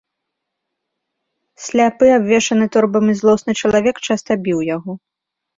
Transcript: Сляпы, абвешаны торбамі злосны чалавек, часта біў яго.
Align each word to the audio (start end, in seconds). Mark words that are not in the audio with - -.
Сляпы, 1.65 2.09
абвешаны 2.17 2.65
торбамі 2.77 3.13
злосны 3.23 3.51
чалавек, 3.63 3.95
часта 4.09 4.31
біў 4.49 4.59
яго. 4.75 4.91